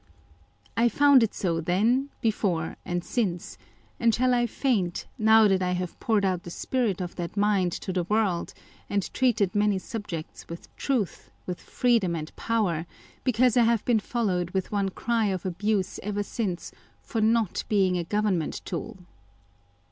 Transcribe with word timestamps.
I 0.75 0.89
found 0.89 1.21
it 1.21 1.35
so 1.35 1.61
then, 1.61 2.09
before, 2.21 2.75
and 2.83 3.03
since; 3.03 3.59
and 3.99 4.15
shall 4.15 4.33
I 4.33 4.47
faint, 4.47 5.05
now 5.19 5.47
that 5.47 5.61
I 5.61 5.73
have 5.73 5.99
poured 5.99 6.25
out 6.25 6.41
the 6.41 6.49
spirit 6.49 7.01
of 7.01 7.17
that 7.17 7.37
mind 7.37 7.71
to 7.73 7.93
the 7.93 8.03
world, 8.05 8.55
and 8.89 9.13
treated 9.13 9.53
many 9.53 9.77
subjects 9.77 10.49
with 10.49 10.75
truth, 10.75 11.29
with 11.45 11.61
freedom, 11.61 12.15
and 12.15 12.35
power, 12.35 12.87
because 13.23 13.55
I 13.55 13.61
have 13.65 13.85
been 13.85 13.99
followed 13.99 14.49
with 14.55 14.71
one 14.71 14.89
cry 14.89 15.25
of 15.25 15.45
abuse 15.45 15.99
ever 16.01 16.23
since 16.23 16.71
for 17.03 17.21
not 17.21 17.63
being 17.69 17.95
a 17.95 18.03
Government 18.03 18.59
tool 18.65 18.97